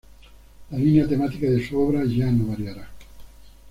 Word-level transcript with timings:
La 0.71 0.79
línea 0.79 1.07
temática 1.07 1.47
de 1.47 1.63
su 1.63 1.77
obra 1.77 2.03
ya 2.05 2.25
no 2.31 2.45
variará. 2.47 2.89